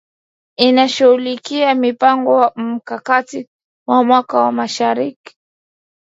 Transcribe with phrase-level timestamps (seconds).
[0.57, 3.47] inashughulikia mpango mkakati
[3.87, 5.33] wa mwaka wa mashirika